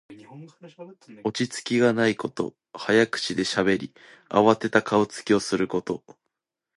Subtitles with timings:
[1.23, 2.55] 落ち着きがないこと。
[2.73, 3.93] 早口でしゃべり、
[4.29, 6.03] あわてた顔つきをすること。